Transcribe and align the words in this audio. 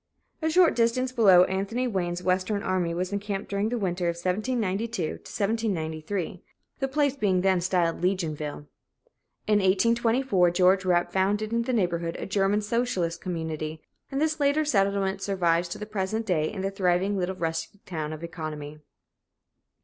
A 0.41 0.49
short 0.49 0.75
distance 0.75 1.11
below, 1.11 1.43
Anthony 1.43 1.87
Wayne's 1.87 2.23
Western 2.23 2.63
army 2.63 2.91
was 2.91 3.13
encamped 3.13 3.51
during 3.51 3.69
the 3.69 3.77
winter 3.77 4.05
of 4.09 4.15
1792 4.15 5.19
93, 5.69 6.41
the 6.79 6.87
place 6.87 7.15
being 7.15 7.41
then 7.41 7.61
styled 7.61 8.01
Legionville. 8.01 8.65
In 9.45 9.59
1824 9.59 10.49
George 10.49 10.85
Rapp 10.85 11.11
founded 11.13 11.53
in 11.53 11.61
the 11.61 11.71
neighborhood 11.71 12.15
a 12.17 12.25
German 12.25 12.61
socialist 12.61 13.21
community, 13.21 13.79
and 14.11 14.19
this 14.19 14.39
later 14.39 14.65
settlement 14.65 15.21
survives 15.21 15.69
to 15.69 15.77
the 15.77 15.85
present 15.85 16.25
day 16.25 16.51
in 16.51 16.61
the 16.63 16.71
thriving 16.71 17.15
little 17.15 17.35
rustic 17.35 17.85
town 17.85 18.11
of 18.11 18.23
Economy. 18.23 18.79